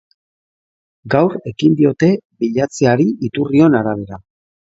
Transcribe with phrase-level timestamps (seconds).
[1.15, 2.09] Gaur ekin diote
[2.43, 4.19] bilatzeari, iturrion arabera.